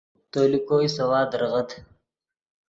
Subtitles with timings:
[0.31, 1.69] تو لے کوئی سوا دریغت